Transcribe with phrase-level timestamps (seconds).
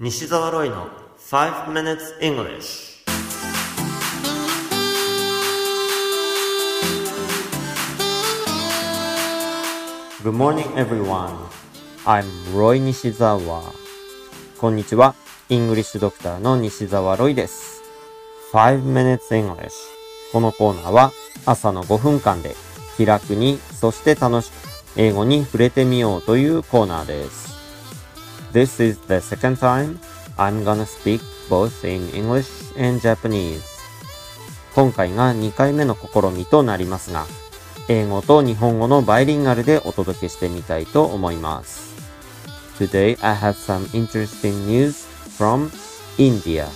[0.00, 0.86] 西澤ロイの
[1.18, 3.02] 5 minutes English
[10.22, 11.34] Good morning everyone.
[12.04, 12.22] I'm
[12.54, 13.40] Roy 西澤
[14.60, 15.16] こんにちは。
[15.48, 17.82] イングリッシュドクターの西澤ロイです。
[18.52, 19.72] 5 minutes English
[20.32, 21.10] このコーナーは
[21.44, 22.54] 朝の5分間で
[22.96, 24.54] 気楽にそして楽しく
[24.96, 27.57] 英語に触れてみようというコーナーです。
[28.52, 29.98] This is the second time
[30.36, 33.62] I'm gonna speak both in English and Japanese
[34.74, 37.26] 今回が2回目の試みとなりますが
[37.88, 41.96] 英語と日本語のバイリンガルでお届けしてみたいと思います。
[42.78, 45.06] Today I have some interesting news
[45.38, 45.70] from
[46.18, 46.66] India.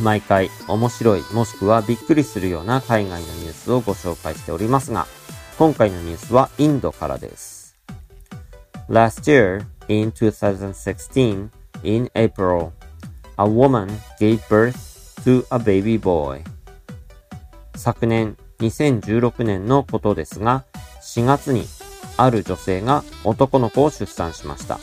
[0.00, 5.06] 毎回面白いもしくはびっくりするような海外のニュースをご紹介しておりますが、
[5.58, 7.76] 今回のニュースはインドからです。
[8.90, 11.50] Last year, in 2016,
[11.82, 12.72] in April,
[13.38, 13.88] a woman
[14.18, 16.42] gave birth to a baby boy.
[17.74, 20.64] 昨年2016年のことですが、
[21.02, 21.66] 4月に
[22.16, 24.78] ある女性が男の子を出産しました。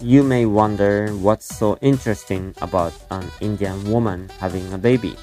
[0.00, 5.16] You may wonder what's so interesting about an Indian woman having a baby.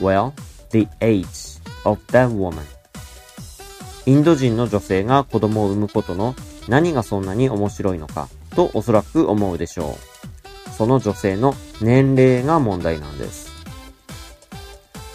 [0.00, 0.32] Well,
[0.70, 2.62] the age of that woman.
[4.06, 6.34] インド人の女性が子供を産むことの
[6.70, 9.98] 何がそんなに面白いのかとおそらく思うでしょ
[10.68, 10.70] う。
[10.70, 13.50] その女性の年齢が問題なんです。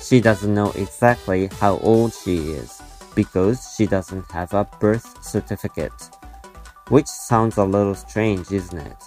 [0.02, 2.84] She doesn't know exactly how old she is
[3.16, 5.92] because she doesn't have a birth certificate.
[6.90, 8.98] Which sounds a little strange, isn't it?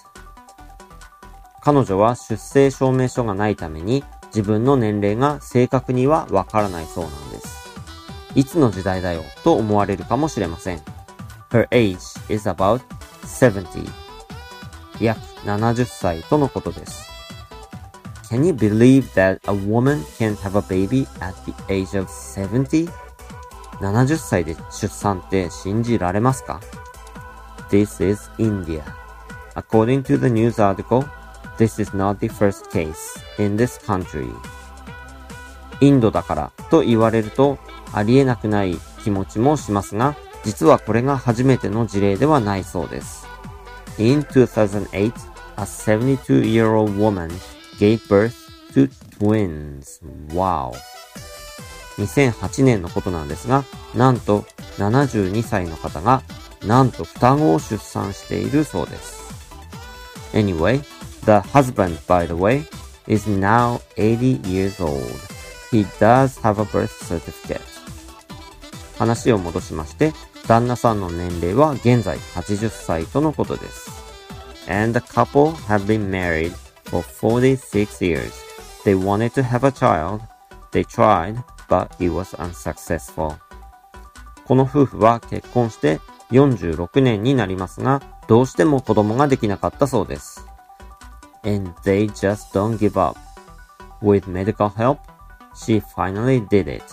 [1.61, 7.69] 彼女は出生証明書がないために自分の年齢が正確にはわからないそうなんです。
[8.35, 10.98] いつの時代だよと思われるかもしれません。
[11.51, 12.81] Her age is about
[13.25, 13.91] 70.
[15.01, 17.09] 約70歳とのことです。
[18.31, 22.91] Can you believe that a woman can have a baby at the age of 70?
[23.81, 26.61] 70歳で出産って信じられますか
[27.71, 28.83] This is India.
[29.55, 31.05] According to the news article,
[31.57, 34.31] this is not the first case in this country.
[35.81, 37.59] インドだからと言われると
[37.95, 40.17] ありえなくない気持ちもしますが、
[40.49, 43.27] 実はこれが初めての事例ではないそうです。
[43.99, 45.13] In 2008,
[45.59, 47.29] a 72-year-old woman
[47.79, 48.33] gave birth
[48.73, 48.89] to
[49.19, 50.01] twins.
[50.29, 50.73] Wow.
[51.99, 53.63] 2008年のことなんですが、
[53.95, 54.47] なんと
[54.79, 56.23] 72歳の方が、
[56.65, 59.21] なんと双子を出産しているそうです。
[60.33, 60.81] Anyway,
[61.27, 62.65] the husband, by the way,
[63.07, 65.03] is now 80 years old.
[65.71, 67.61] He does have a birth certificate.
[68.97, 70.15] 話を戻しまして、
[70.49, 73.91] 旦那さんの年齢は現在80歳とのことです。
[74.67, 76.55] And the couple have been married
[76.89, 78.33] for 46 years.
[78.83, 80.21] They wanted to have a child.
[80.73, 81.37] They tried,
[81.69, 83.37] but it was unsuccessful.
[84.47, 86.01] この夫婦は結婚して
[86.31, 90.47] 46年になりますが、どうしても子供ができなかったそうです。
[91.45, 93.21] And they just don't give up.
[94.01, 95.01] With medical help,
[95.55, 96.85] she finally did it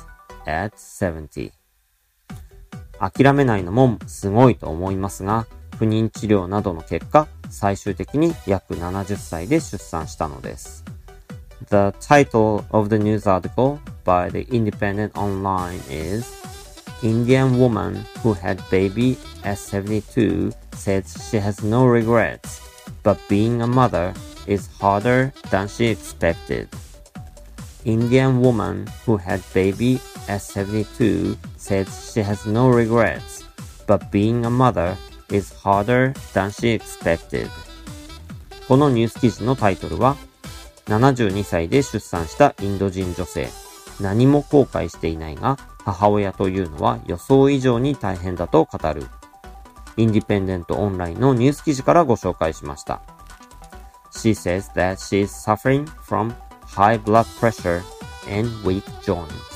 [0.45, 1.54] at 70.
[2.99, 5.47] 諦めないのもすごいと思いますが、
[5.77, 10.83] 不妊治療などの結果、最終的に約70歳で出産したのです。
[11.69, 16.25] The title of the news article by the Independent Online is
[17.01, 22.61] Indian woman who had baby at 72 says she has no regrets,
[23.03, 24.13] but being a mother
[24.47, 26.69] is harder than she expected.
[27.83, 33.43] Indian woman who had baby at 72 says she has no regrets,
[33.87, 34.97] but being a mother
[35.31, 37.49] is harder than she expected.
[38.67, 40.15] このニュース記事のタイトルは、
[40.87, 43.49] 72歳で出産したインド人女性。
[43.99, 49.07] 何も後悔していないが、母親というのは予想以上に大変だと語る。
[49.97, 53.01] インディペンデントオンラインのニュース記事からご紹介しました。
[54.11, 56.33] She says that she is suffering from
[56.65, 57.81] high blood pressure
[58.27, 59.54] and weak joints.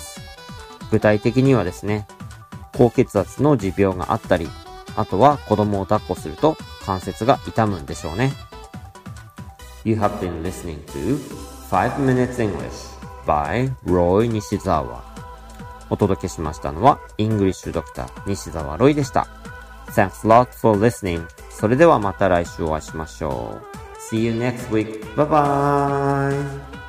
[0.91, 2.07] 具体的にはですね、
[2.73, 4.47] 高血圧の持病があったり、
[4.95, 8.33] あとは子供を抱っこすると関節が痛むんでしょうね。
[9.83, 11.17] You have been listening to
[11.69, 15.03] 5 Minutes English by Roy 西澤。
[15.89, 19.27] お届けしましたのは English Doctor 西澤ロイでした。
[19.87, 21.25] Thanks a lot for listening.
[21.49, 24.13] それではまた来週お会いしましょう。
[24.13, 25.03] See you next week.
[25.15, 26.88] Bye bye!